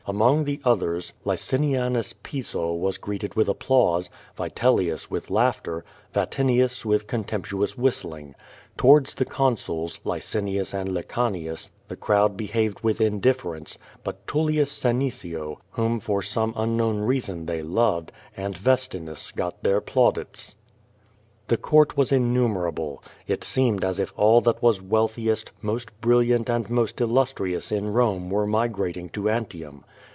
Among 0.07 0.45
the 0.45 0.59
others, 0.65 1.13
Lieinianus 1.25 2.15
Piso 2.23 2.73
was 2.73 2.97
greeted 2.97 3.35
with 3.35 3.47
applause, 3.47 4.09
Vitelius 4.35 5.11
with 5.11 5.29
laughter, 5.29 5.85
Vatinius 6.11 6.83
with 6.83 7.05
contemptuous 7.05 7.77
whistling. 7.77 8.33
To 8.79 8.87
wards 8.87 9.13
the 9.13 9.25
consuls, 9.25 9.99
Licinius 10.03 10.73
and 10.73 10.89
Lecanius, 10.89 11.69
the 11.87 11.95
crowd 11.95 12.35
behaved 12.35 12.79
with 12.79 12.99
indifference, 12.99 13.77
but 14.03 14.25
Tullius 14.25 14.71
Senecio, 14.71 15.59
whom 15.69 15.99
for 15.99 16.23
some 16.23 16.53
un 16.57 16.75
known 16.75 17.01
reason 17.01 17.45
they 17.45 17.61
loved, 17.61 18.11
and 18.35 18.55
Yestinus 18.55 19.31
got 19.33 19.61
their 19.61 19.79
plaudits. 19.81 20.55
The 21.47 21.57
court 21.57 21.95
was 21.97 22.11
innumerable. 22.13 23.03
It 23.27 23.43
seemed 23.43 23.83
as 23.83 23.99
if 23.99 24.13
all 24.17 24.39
that 24.41 24.61
was 24.61 24.81
wealthiest, 24.81 25.51
most 25.61 25.97
brilliant 26.01 26.49
and 26.49 26.69
most 26.69 27.01
illustrious 27.01 27.71
in 27.73 27.91
Rome 27.91 28.29
were 28.29 28.47
migrating 28.47 29.09
to 29.09 29.29
Antium. 29.29 29.83